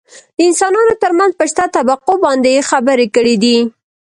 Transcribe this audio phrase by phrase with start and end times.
[0.39, 3.57] دانسانانو ترمنځ په شته طبقو باندې يې خبرې کړي دي.